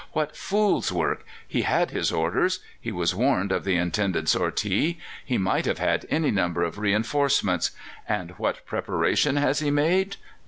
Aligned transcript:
"What 0.13 0.35
fool's 0.35 0.91
work! 0.91 1.27
He 1.47 1.61
had 1.61 1.91
his 1.91 2.11
orders; 2.11 2.59
he 2.79 2.91
was 2.91 3.13
warned 3.13 3.51
of 3.51 3.63
the 3.65 3.75
intended 3.75 4.27
sortie; 4.29 4.97
he 5.23 5.37
might 5.37 5.67
have 5.67 5.77
had 5.77 6.07
any 6.09 6.31
number 6.31 6.63
of 6.63 6.79
reinforcements. 6.79 7.69
And 8.09 8.31
what 8.39 8.65
preparation 8.65 9.35
has 9.35 9.59
he 9.59 9.69
made? 9.69 10.15